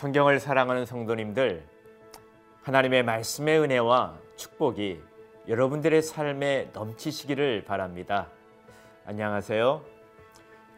[0.00, 1.62] 성경을 사랑하는 성도님들,
[2.62, 4.98] 하나님의 말씀의 은혜와 축복이
[5.46, 8.30] 여러분들의 삶에 넘치시기를 바랍니다.
[9.04, 9.84] 안녕하세요.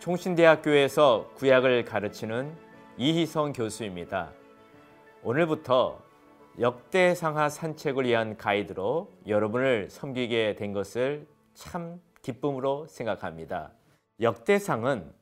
[0.01, 2.53] 총신대학교에서 구약을 가르치는
[2.97, 4.33] 이희성 교수입니다.
[5.23, 6.03] 오늘부터
[6.59, 13.71] 역대상하 산책을 위한 가이드로 여러분을 섬기게 된 것을 참 기쁨으로 생각합니다.
[14.21, 15.13] 역대상은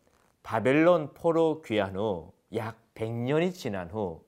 [0.42, 4.24] 바벨론 포로 귀환 후 약 100년이 지난 후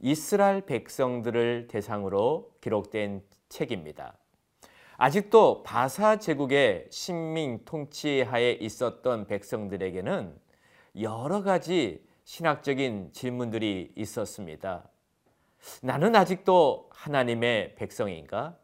[0.00, 4.18] 이스라엘 백성들을 대상으로 기록된 책입니다.
[4.96, 10.38] 아직도 바사 제국의 신민 통치 하에 있었던 백성들에게는
[11.00, 14.88] 여러 가지 신학적인 질문들이 있었습니다.
[15.82, 18.56] 나는 아직도 하나님의 백성인가?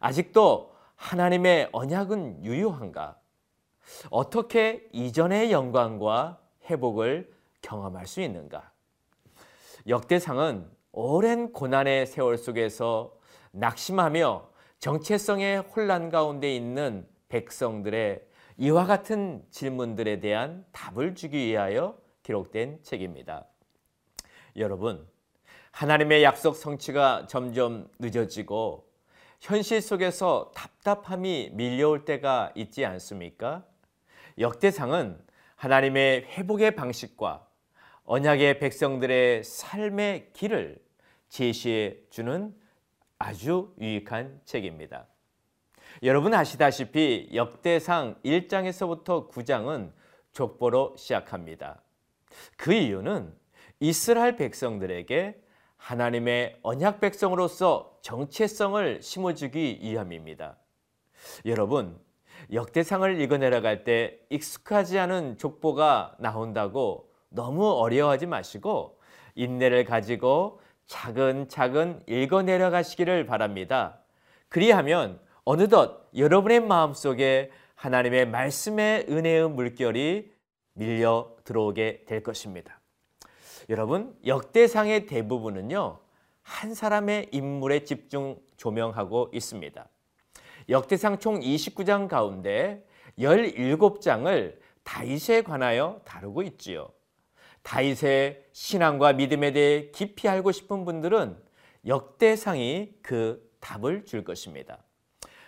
[0.00, 3.18] 아직도 하나님의 언약은 유효한가?
[4.10, 7.32] 어떻게 이전의 영광과 회복을
[7.62, 8.70] 경험할 수 있는가?
[9.88, 13.16] 역대상은 오랜 고난의 세월 속에서
[13.52, 18.26] 낙심하며 정체성의 혼란 가운데 있는 백성들의
[18.58, 23.46] 이와 같은 질문들에 대한 답을 주기 위하여 기록된 책입니다.
[24.56, 25.06] 여러분,
[25.70, 28.86] 하나님의 약속 성취가 점점 늦어지고
[29.40, 33.64] 현실 속에서 답답함이 밀려올 때가 있지 않습니까?
[34.38, 35.18] 역대상은
[35.56, 37.46] 하나님의 회복의 방식과
[38.04, 40.78] 언약의 백성들의 삶의 길을
[41.28, 42.54] 제시해 주는
[43.18, 45.06] 아주 유익한 책입니다.
[46.02, 49.92] 여러분 아시다시피 역대상 1장에서부터 9장은
[50.32, 51.82] 족보로 시작합니다.
[52.56, 53.32] 그 이유는
[53.78, 55.40] 이스라엘 백성들에게
[55.76, 60.56] 하나님의 언약 백성으로서 정체성을 심어주기 위함입니다.
[61.46, 61.98] 여러분,
[62.52, 68.98] 역대상을 읽어 내려갈 때 익숙하지 않은 족보가 나온다고 너무 어려워하지 마시고
[69.34, 73.98] 인내를 가지고 차근차근 읽어 내려 가시기를 바랍니다.
[74.48, 80.32] 그리하면 어느덧 여러분의 마음속에 하나님의 말씀의 은혜의 물결이
[80.74, 82.80] 밀려 들어오게 될 것입니다.
[83.68, 85.98] 여러분, 역대상의 대부분은요,
[86.42, 89.88] 한 사람의 인물에 집중 조명하고 있습니다.
[90.68, 92.86] 역대상 총 29장 가운데
[93.18, 96.88] 17장을 다윗에 관하여 다루고 있지요.
[97.62, 101.36] 다윗의 신앙과 믿음에 대해 깊이 알고 싶은 분들은
[101.86, 104.78] 역대상이 그 답을 줄 것입니다.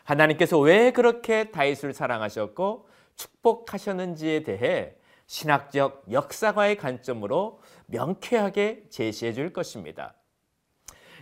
[0.04, 4.94] 하나님께서 왜 그렇게 다윗을 사랑하셨고 축복하셨는지에 대해
[5.26, 10.14] 신학적 역사과의 관점으로 명쾌하게 제시해 줄 것입니다.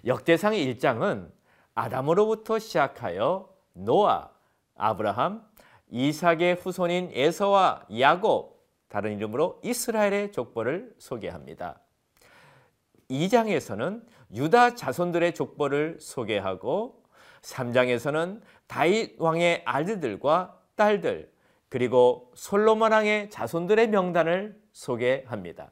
[0.05, 1.31] 역대상의 1장은
[1.75, 4.31] 아담으로부터 시작하여 노아,
[4.77, 5.47] 아브라함,
[5.91, 8.52] 이삭의 후손인 에서와 야곱,
[8.93, 11.81] 다른 이름으로 이스라엘의 족보를 소개합니다.
[13.09, 14.03] 2장에서는
[14.35, 17.03] 유다 자손들의 족보를 소개하고
[17.41, 21.33] 3장에서는 다윗 왕의 아들들과 딸들
[21.71, 25.71] 그리고 솔로몬 왕의 자손들의 명단을 소개합니다.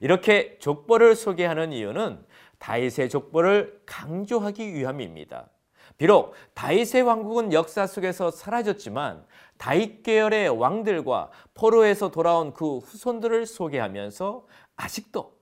[0.00, 2.26] 이렇게 족보를 소개하는 이유는
[2.58, 5.50] 다윗의 족보를 강조하기 위함입니다.
[5.98, 9.24] 비록 다윗의 왕국은 역사 속에서 사라졌지만
[9.56, 14.46] 다윗 계열의 왕들과 포로에서 돌아온 그 후손들을 소개하면서
[14.76, 15.32] 아직도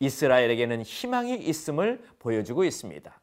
[0.00, 3.20] 이스라엘에게는 희망이 있음을 보여주고 있습니다.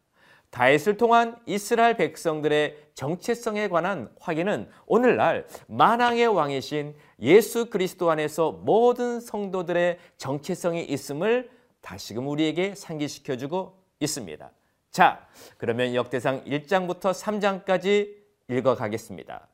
[0.50, 10.00] 다윗을 통한 이스라엘 백성들의 정체성에 관한 확인은 오늘날 만왕의 왕이신 예수 그리스도 안에서 모든 성도들의
[10.17, 11.51] 정체성이 있음을
[11.81, 14.51] 다시금 우리에게 상기시켜주고 있습니다.
[14.91, 15.27] 자,
[15.57, 18.16] 그러면 역대상 1장부터 3장까지
[18.47, 19.47] 읽어가겠습니다.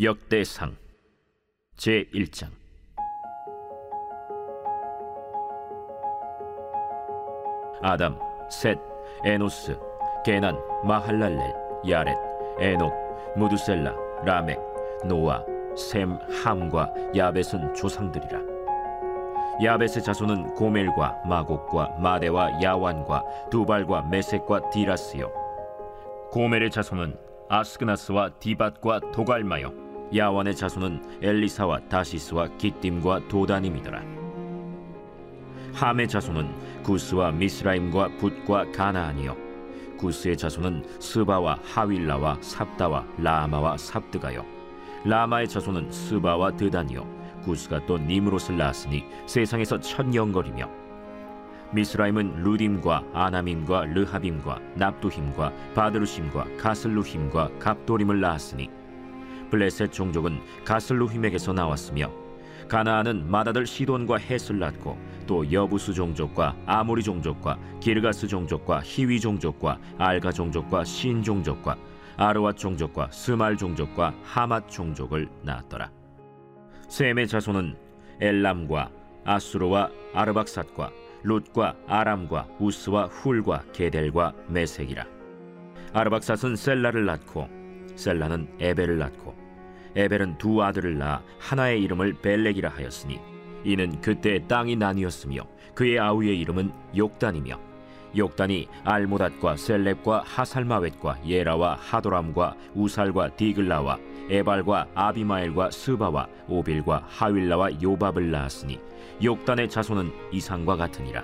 [0.00, 0.76] 역대상
[1.76, 2.50] 제1장
[7.80, 8.18] 아담,
[8.50, 8.78] 셋,
[9.24, 9.78] 에노스,
[10.24, 11.38] 게난, 마할랄렐,
[11.88, 12.16] 야렛,
[12.58, 12.92] 에녹,
[13.36, 13.94] 무두셀라,
[14.24, 14.58] 라멕,
[15.04, 15.44] 노아,
[15.76, 18.53] 셈, 함과 야벳은 조상들이라.
[19.62, 25.30] 야벳의 자손은 고멜과 마곡과 마대와 야완과 두발과 메색과 디라스요.
[26.32, 27.16] 고멜의 자손은
[27.48, 29.72] 아스그나스와 디밧과 도갈마요.
[30.14, 34.02] 야완의 자손은 엘리사와 다시스와 기띔과 도다님이더라.
[35.72, 39.36] 함의 자손은 구스와 미스라임과 붓과 가나안이요.
[39.98, 44.44] 구스의 자손은 스바와 하윌라와 삽다와 라마와 삽드가요.
[45.04, 47.23] 라마의 자손은 스바와 드단이요.
[47.44, 50.68] 구스가 또 니므롯을 낳았으니 세상에서 천영거리며
[51.72, 58.70] 미스라임은 루딤과 아나밈과 르하빔과 납두힘과 바드루심과 가슬루힘과 갑도림을 낳았으니
[59.50, 62.10] 블레셋 종족은 가슬루힘에게서 나왔으며
[62.68, 70.32] 가나안은 마다들 시돈과 헷을 낳고 또 여부수 종족과 아모리 종족과 기르가스 종족과 히위 종족과 알가
[70.32, 71.76] 종족과 신 종족과
[72.16, 76.03] 아르와 종족과 스말 종족과 하맛 종족을 낳았더라.
[76.94, 77.74] 셈의 자손은
[78.20, 78.88] 엘람과
[79.24, 80.92] 아수르와 아르박삿과
[81.24, 85.04] 룻과 아람과 우스와 훌과 게델과 메색이라.
[85.92, 87.48] 아르박삿은 셀라를 낳고
[87.96, 89.34] 셀라는 에벨을 낳고
[89.96, 93.18] 에벨은 두 아들을 낳아 하나의 이름을 벨렉이라 하였으니
[93.64, 95.42] 이는 그때 땅이 나뉘었으며
[95.74, 97.58] 그의 아우의 이름은 욕단이며
[98.16, 103.98] 욕단이 알모닷과 셀렙과 하살마웻과 예라와 하도람과 우살과 디글라와
[104.30, 108.80] 에발과 아비마엘과 스바와 오빌과 하윌라와 요밥을 낳았으니
[109.22, 111.22] 욕단의 자손은 이상과 같으니라.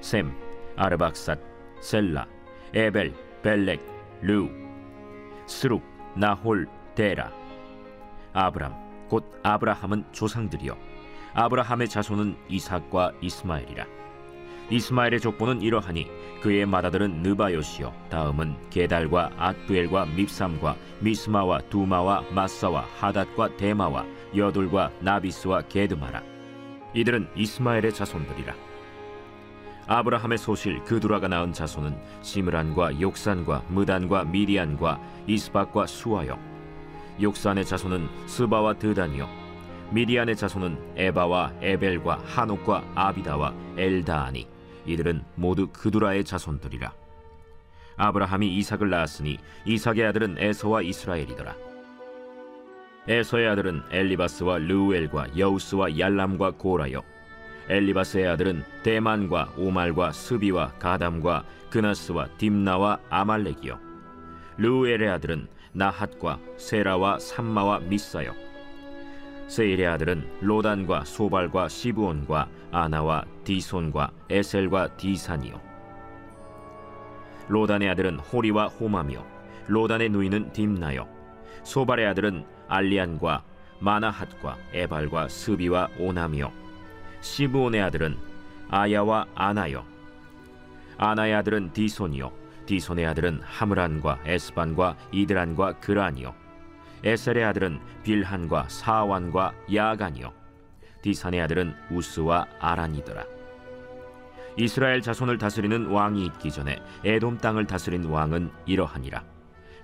[0.00, 0.32] 셈
[0.76, 1.38] 아르박삿
[1.80, 2.26] 셀라
[2.74, 3.80] 에벨 벨렉
[4.22, 4.48] 르우
[5.46, 5.82] 스룩
[6.16, 7.32] 나홀 데라.
[8.32, 8.74] 아브람
[9.08, 10.76] 곧 아브라함은 조상들이요.
[11.34, 13.97] 아브라함의 자손은 이삭과 이스마엘이라
[14.70, 16.06] 이스마엘의 족보는 이러하니
[16.42, 17.92] 그의 맏아들은 느바요시요.
[18.10, 24.04] 다음은 게달과 앗부엘과 밉삼과 미스마와 두마와 마사와 하닷과 데마와
[24.36, 26.22] 여둘과 나비스와 게드마라.
[26.94, 28.54] 이들은 이스마엘의 자손들이라.
[29.86, 36.38] 아브라함의 소실 그두라가 낳은 자손은 시므란과 욕산과 무단과 미디안과 이스박과 수아요.
[37.20, 39.28] 욕산의 자손은 스바와 드단이요.
[39.90, 44.57] 미디안의 자손은 에바와 에벨과 한옥과 아비다와 엘다아니
[44.88, 46.92] 이들은 모두 그두라의 자손들이라.
[47.96, 51.54] 아브라함이 이삭을 낳았으니 이삭의 아들은 에서와 이스라엘이더라.
[53.08, 57.02] 에서의 아들은 엘리바스와 르우엘과 여우스와 얄람과 고라요
[57.70, 63.78] 엘리바스의 아들은 대만과 오말과 스비와 가담과 그나스와 딥나와 아말렉이요.
[64.58, 68.34] 르우엘의 아들은 나핫과 세라와 삼마와 미사요
[69.48, 75.58] 세일의 아들은 로단과 소발과 시브온과 아나와 디손과 에셀과 디산이요.
[77.48, 79.24] 로단의 아들은 호리와 호마며
[79.68, 81.08] 로단의 누이는 딥나요.
[81.62, 83.42] 소발의 아들은 알리안과
[83.80, 86.52] 마나핫과 에발과 스비와 오나미요.
[87.22, 88.18] 시브온의 아들은
[88.68, 89.84] 아야와 아나요.
[90.98, 92.30] 아나의 아들은 디손이요.
[92.66, 96.47] 디손의 아들은 하므란과 에스반과 이드란과 그란이요
[97.04, 100.32] 에셀의 아들은 빌한과 사완과 야간이요.
[101.02, 103.24] 디산의 아들은 우스와 아란이더라.
[104.56, 109.22] 이스라엘 자손을 다스리는 왕이 있기 전에 에돔 땅을 다스린 왕은 이러하니라.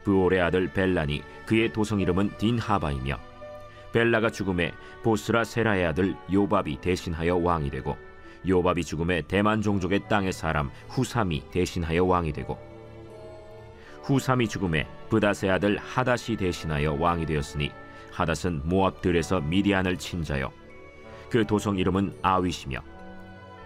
[0.03, 3.17] 부올의 아들 벨란이 그의 도성 이름은 딘하바이며
[3.93, 4.73] 벨라가 죽음에
[5.03, 7.97] 보스라 세라의 아들 요밥이 대신하여 왕이 되고
[8.47, 12.59] 요밥이 죽음에 대만 종족의 땅의 사람 후삼이 대신하여 왕이 되고
[14.05, 17.71] 후삼이 죽음에 브닷의 아들 하닷이 대신하여 왕이 되었으니
[18.13, 20.53] 하닷은 모압들에서 미디안을 친 자요.
[21.31, 22.81] 그 도성 이름은 아윗이며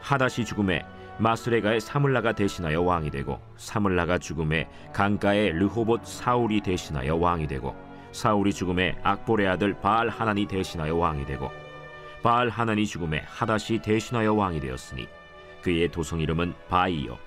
[0.01, 0.85] 하닷이 죽음에
[1.19, 7.75] 마스레가의 사물라가 대신하여 왕이 되고 사물라가 죽음에 강가의 르호봇 사울이 대신하여 왕이 되고
[8.13, 11.51] 사울이 죽음에 악볼의 아들 바알 하나니 대신하여 왕이 되고
[12.23, 15.09] 바알 하나니 죽음에 하닷이 대신하여 왕이 되었으니
[15.63, 17.19] 그의 도성 이름은 바이요.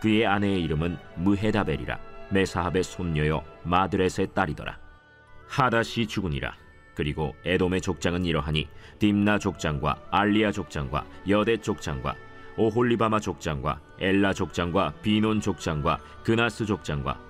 [0.00, 4.78] 그의 아내의 이름은 무헤다벨이라 메사합의 손녀요 마드렛의 딸이더라.
[5.46, 6.54] 하닷이 죽으니라.
[6.94, 8.68] 그리고 에돔의 족장은 이러하니
[8.98, 12.14] 딥나 족장과 알리아 족장과 여대 족장과
[12.56, 17.20] 오홀리바마 족장과 엘라 족장과 비논 족장과 그나스 족장과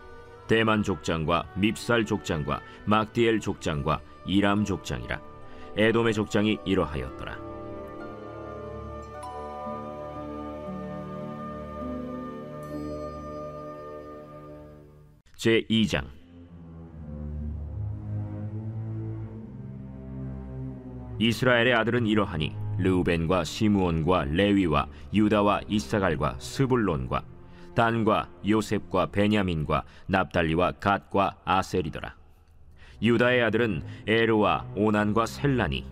[0.48, 5.20] 대만 족장과 밉살 족장과 막디엘 족장과 이람 족장이라.
[5.76, 7.47] 에돔의 족장이 이러하였더라
[15.38, 16.04] 제 2장.
[21.20, 27.22] 이스라엘의 아들은 이러하니 르우벤과 시므온과 레위와 유다와 이사갈과 스불론과
[27.76, 32.16] 단과 요셉과 베냐민과 납달리와 갓과 아셀이더라.
[33.00, 35.86] 유다의 아들은 에르와 오난과 셀라니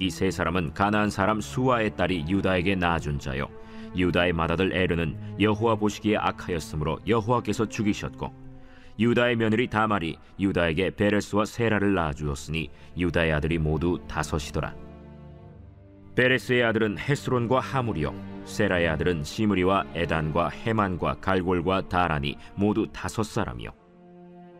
[0.00, 3.48] 이 세 사람은 가나안 사람 수아의 딸이 유다에게 낳아준 자요.
[3.94, 8.41] 유다의 맏아들 에르는 여호와 보시기에 악하였으므로 여호와께서 죽이셨고
[8.98, 14.74] 유다의 며느리 다말이 유다에게 베레스와 세라를 낳아주었으니 유다의 아들이 모두 다섯이더라.
[16.14, 23.70] 베레스의 아들은 헤스론과 하물이요 세라의 아들은 시므리와 에단과 헤만과 갈골과 다란이 모두 다섯 사람이요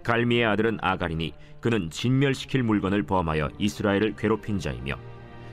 [0.02, 4.94] 갈미의 아들은 아가리니 그는 진멸시킬 물건을 범하여 이스라엘을 괴롭힌 자이며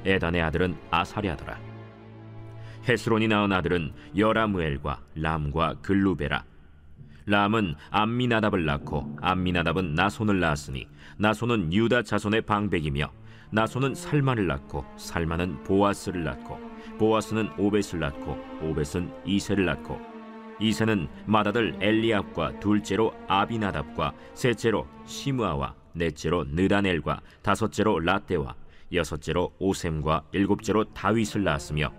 [0.06, 1.60] 에단의 아들은 아사랴더라
[2.88, 6.46] 헤스론이 낳은 아들은 여라무엘과 람과 글루베라
[7.30, 13.12] 람은 암미나답을 낳고 암미나답은 나손을 낳았으니 나손은 유다 자손의 방백이며
[13.52, 16.60] 나손은 살마를 낳고 살마는 보아스를 낳고
[16.98, 20.00] 보아스는 오벳을 낳고 오벳은 이세를 낳고
[20.60, 28.56] 이세는 맏아들 엘리압과 둘째로 아비나답과 셋째로 시므아와 넷째로 느다넬과 다섯째로 라떼와
[28.92, 31.94] 여섯째로 오셈과 일곱째로 다윗을 낳았으며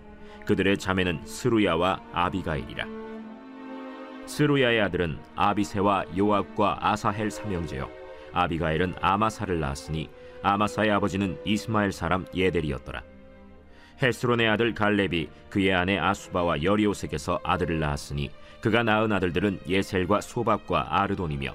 [0.45, 3.00] 그들의 자매는 스루야와 아비가일이라
[4.31, 7.91] 스루야의 아들은 아비세와 요압과 아사헬 삼형제요.
[8.33, 10.09] 아비가일은 아마사를 낳았으니
[10.45, 13.03] 아마사의 아버지는 이스마엘 사람 예델이었더라.
[14.01, 21.53] 헤스론의 아들 갈렙이 그의 아내 아수바와 여리오색에서 아들을 낳았으니 그가 낳은 아들들은 예셀과 소박과 아르돈이며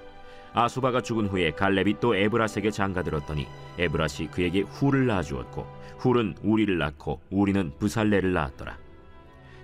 [0.54, 3.48] 아수바가 죽은 후에 갈렙이 또 에브라스에게 장가들었더니
[3.80, 5.66] 에브라시 그에게 훌을 낳아주었고
[6.00, 8.85] 훌은 우리를 낳고 우리는 부살레를 낳았더라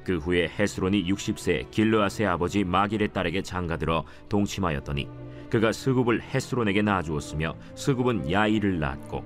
[0.03, 5.07] 그 후에 헤스론이 60세 길르앗의 아버지 마길의 딸에게 장가들어 동침하였더니
[5.49, 9.23] 그가 스굽을 헤스론에게 낳아주었으며 스굽은 야일을 낳았고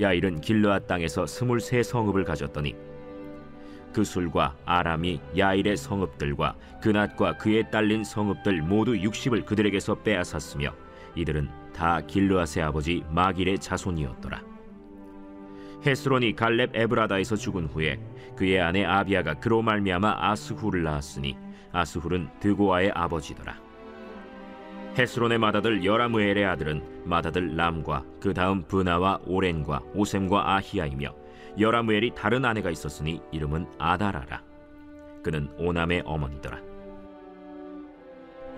[0.00, 2.74] 야일은 길르앗 땅에서 스물세 성읍을 가졌더니
[3.92, 10.74] 그 술과 아람이 야일의 성읍들과 그낫과 그에 딸린 성읍들 모두 60을 그들에게서 빼앗았으며
[11.14, 14.55] 이들은 다 길르앗의 아버지 마길의 자손이었더라.
[15.86, 18.00] 헤스론이 갈렙 에브라다에서 죽은 후에
[18.34, 21.36] 그의 아내 아비아가 그로 말미암아 아스후를 낳았으니
[21.70, 23.56] 아스훌은 드고아의 아버지더라.
[24.98, 31.14] 헤스론의 맏아들 여라무엘의 아들은 맏아들 람과 그 다음 브나와 오렌과 오셈과 아히야이며
[31.60, 34.42] 여라무엘이 다른 아내가 있었으니 이름은 아다라라.
[35.22, 36.60] 그는 오남의 어머니더라.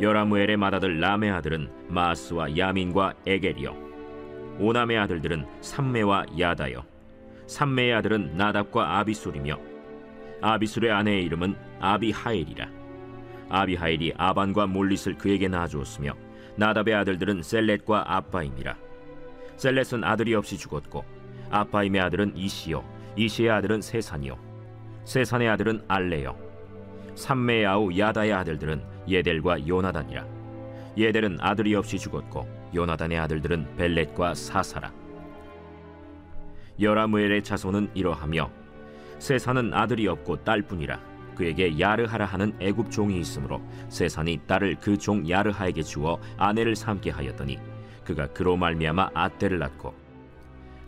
[0.00, 3.76] 여라무엘의 맏아들 람의 아들은 마스와 야민과 에겔이요.
[4.60, 6.97] 오남의 아들들은 삼메와 야다요.
[7.48, 9.58] 삼메의 아들은 나답과 아비술이며
[10.42, 12.68] 아비술의 아내의 이름은 아비하엘이라.
[13.48, 16.12] 아비하엘이 아반과 몰릿을 그에게 낳아주었으며
[16.56, 18.76] 나답의 아들들은 셀렛과 아빠임이라.
[19.56, 21.04] 셀렛은 아들이 없이 죽었고
[21.50, 22.84] 아빠임의 아들은 이시요,
[23.16, 24.38] 이시의 아들은 세산이요,
[25.04, 26.36] 세산의 아들은 알레요.
[27.14, 30.26] 삼메의 아우 야다의 아들들은 예델과 요나단이라.
[30.98, 34.92] 예델은 아들이 없이 죽었고 요나단의 아들들은 벨렛과 사사라.
[36.80, 38.50] 여라무엘의 자손은 이러하며
[39.18, 41.00] 세산은 아들이 없고 딸뿐이라.
[41.34, 47.58] 그에게 야르하라 하는 애굽 종이 있으므로 세산이 딸을 그 종 야르하에게 주어 아내를 삼게 하였더니
[48.04, 49.94] 그가 그로 말미암아 아떼를 낳고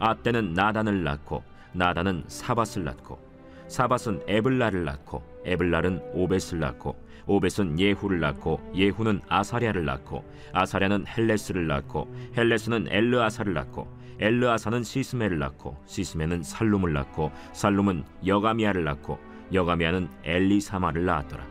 [0.01, 3.21] 아떼는 나단을 낳고 나단은 사밧을 낳고
[3.69, 12.13] 사밧은 에블라를 낳고 에블라는 오벳을 낳고 오벳은 예후를 낳고 예후는 아사랴를 낳고 아사랴는 헬레스를 낳고
[12.37, 13.87] 헬레스는 엘르아사를 낳고
[14.21, 19.19] 엘르아사는 시스메를 낳고 시스메는 살룸을 낳고 살룸은 여가먀를 낳고
[19.53, 21.47] 여가먀는 엘리사마를 낳았더라.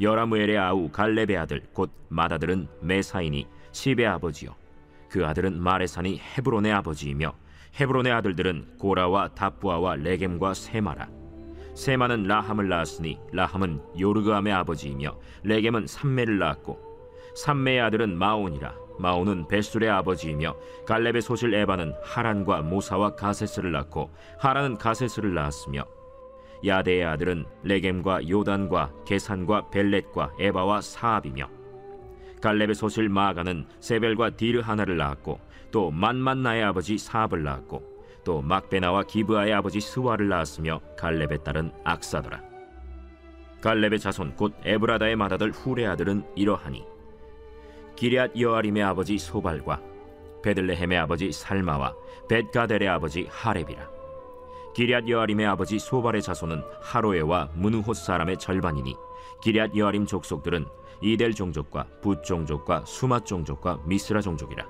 [0.00, 4.54] 여라므엘의 아우 갈렙의 아들 곧 맏아들은 메사이니 십의 아버지요.
[5.08, 7.32] 그 아들은 마레사니 헤브론의 아버지이며
[7.78, 11.08] 헤브론의 아들들은 고라와 답부아와 레겜과 세마라.
[11.74, 16.78] 세마는 라함을 낳았으니 라함은 요르그암의 아버지이며 레겜은 삼메를 낳았고
[17.36, 18.81] 삼메의 아들은 마온이라.
[18.98, 20.54] 마온은 베술의 아버지이며
[20.86, 25.84] 갈렙의 소실 에바는 하란과 모사와 가세스를 낳고 하란은 가세스를 낳았으며
[26.64, 31.48] 야데의 아들은 레겜과 요단과 게산과 벨렛과 에바와 사압이며
[32.40, 37.92] 갈렙의 소실 마가는 세벨과 디르 하나를 낳았고 또 만만나의 아버지 사압을 낳았고
[38.24, 42.42] 또 막베나와 기브아의 아버지 스와를 낳았으며 갈렙의 딸은 악사더라.
[43.60, 46.84] 갈렙의 자손 곧 에브라다의 맏아들 훌의 아들은 이러하니
[48.02, 49.80] 기리앗 여아림의 아버지 소발과
[50.42, 51.94] 베들레헴의 아버지 살마와
[52.28, 53.88] 벳가델의 아버지 하렙이라.
[54.74, 58.96] 기리앗 여아림의 아버지 소발의 자손은 하로에와 무누호 사람의 절반이니
[59.40, 60.66] 기리앗 여아림 족속들은
[61.00, 64.66] 이델 종족과 붓 종족과 수맛 종족과 미스라 종족이라.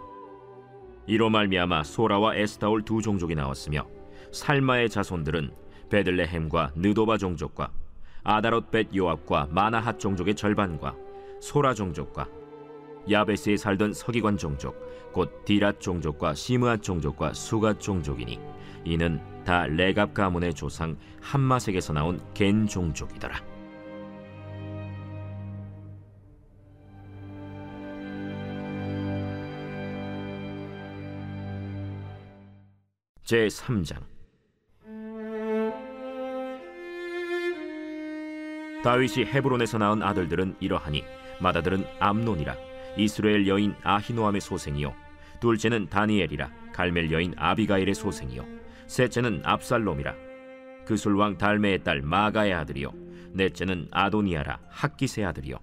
[1.07, 3.87] 이로 말미암아 소라와 에스타올 두 종족이 나왔으며
[4.31, 5.55] 살마의 자손들은
[5.89, 7.71] 베들레헴과 느도바 종족과
[8.25, 10.95] 아다롯 벳 요압과 마나핫 종족의 절반과
[11.41, 12.42] 소라 종족과
[13.11, 18.39] 야베스에 살던 서기관 종족 곧 디랏 종족과 시므앗 종족과 수갓 종족이니
[18.85, 23.53] 이는 다 레갑 가문의 조상 한마색에서 나온 겐 종족이더라.
[33.25, 34.03] 제 3장
[38.85, 41.05] 다윗이 헤브론에서 낳은 아들들은 이러하니
[41.41, 44.95] 맏아들은 암논이라 이스르엘 여인 아히노함의 소생이요.
[45.41, 48.47] 둘째는 다니엘이라 갈멜 여인 아비가일의 소생이요.
[48.87, 50.15] 셋째는 압살롬이라.
[50.87, 52.93] 그술왕 달매의 딸 마아가의 아들이요.
[53.33, 55.57] 넷째는 아도니아라 학깃의 아들이요.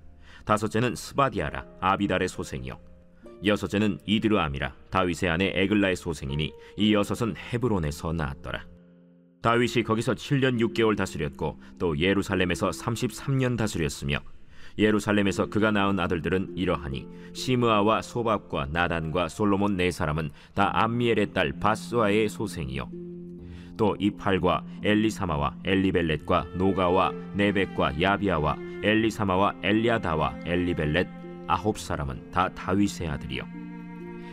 [0.45, 2.79] 다섯째는 스바댜라 아비달의 소생이요.
[3.45, 8.65] 여섯째는 이드르암이라 다윗의 아내 에글라의 소생이니 이 여섯은 헤브론에서 나았더라.
[9.41, 14.19] 다윗이 거기서 7년 6개월 다스렸고 또 예루살렘에서 33년 다스렸으며
[14.79, 22.29] 예루살렘에서 그가 낳은 아들들은 이러하니 시므아와 소밥과 나단과 솔로몬 네 사람은 다 암미엘의 딸 바스와의
[22.29, 22.89] 소생이요.
[23.75, 31.07] 또 이팔과 엘리사마와 엘리벨렛과 노가와 네벡과 야비아와 엘리사마와 엘리아다와 엘리벨렛
[31.47, 33.43] 아홉 사람은 다 다윗의 아들이요.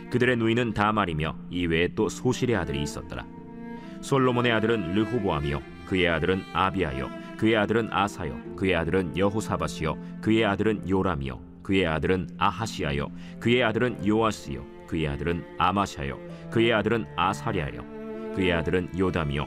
[0.09, 3.25] 그들의 누이는 다말이며 이외에 또 소실의 아들이 있었더라.
[4.01, 5.61] 솔로몬의 아들은 르호보암이요.
[5.87, 13.11] 그의 아들은 아비아요 그의 아들은 아사요 그의 아들은 여호사밧이요 그의 아들은 요람이요 그의 아들은 아하시아요
[13.39, 16.17] 그의 아들은 요아스요 그의 아들은 아마샤요
[16.49, 17.83] 그의 아들은 아사랴요
[18.35, 19.45] 그의 아들은 요담이요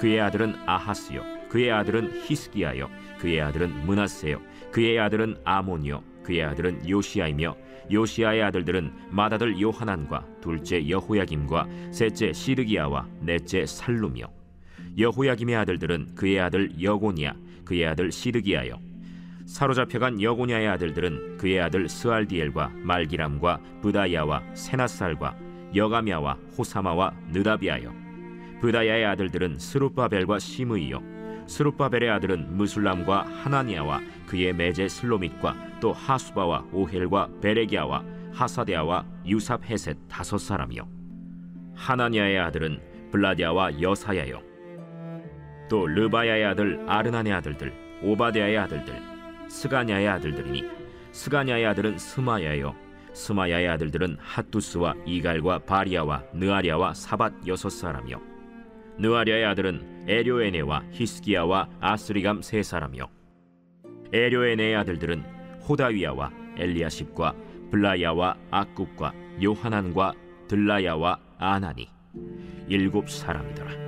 [0.00, 4.40] 그의 아들은 아하스요 그의 아들은 히스기야요 그의 아들은 문하세요
[4.72, 7.56] 그의 아들은 아몬이요 그의 아들은 요시아이며
[7.90, 14.37] 요시아의 아들들은 맏아들 요하난과 둘째 여호야김과 셋째 시드기야와 넷째 살룸이요
[14.98, 18.80] 여호야김의 아들들은 그의 아들 여고니야 그의 아들 시드기야요.
[19.46, 25.36] 사로잡혀간 여고냐의 아들들은 그의 아들 스알디엘과 말기람과 부다야와 세나살과
[25.74, 27.94] 여가미야와 호사마와 느다비아요.
[28.60, 31.00] 부다야의 아들들은 스룹바벨과 시므이요.
[31.46, 40.38] 스룹바벨의 아들은 무술람과 하나니아와 그의 매제 슬로밋과 또 하수바와 오헬과 베레기아와 하사데아와 유삽 헤셋 다섯
[40.38, 40.86] 사람이요.
[41.74, 42.80] 하나니아의 아들은
[43.12, 44.47] 블라디아와 여사야요
[45.68, 47.72] 또 르바야의 아들 아르난의 아들들
[48.02, 48.94] 오바데아의 아들들
[49.48, 50.64] 스가냐의 아들들이니
[51.12, 52.74] 스가냐의 아들은 스마야요.
[53.12, 58.20] 스마야의 아들들은 핫두스와 이갈과 바리아와 느아리아와 사밧 여섯 사람이요.
[58.98, 63.08] 느아리아의 아들은 에료에네와 히스기야와 아스리감 세 사람이요.
[64.12, 65.24] 에료에네의 아들들은
[65.68, 67.34] 호다위야와 엘리야십과
[67.70, 70.14] 블라야와 악굽과 요하난과
[70.48, 71.88] 들라야와 아나니
[72.68, 73.87] 일곱 사람이더라.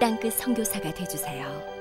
[0.00, 1.77] 땅끝 선교사가 되주세요.